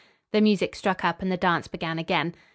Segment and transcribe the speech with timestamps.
[0.31, 2.33] The music struck up and the dance began again.